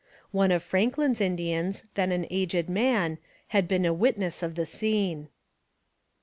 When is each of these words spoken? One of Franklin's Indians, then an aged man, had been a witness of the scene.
One 0.31 0.49
of 0.49 0.63
Franklin's 0.63 1.21
Indians, 1.21 1.83
then 1.93 2.11
an 2.11 2.25
aged 2.31 2.67
man, 2.69 3.19
had 3.49 3.67
been 3.67 3.85
a 3.85 3.93
witness 3.93 4.41
of 4.41 4.55
the 4.55 4.65
scene. 4.65 5.27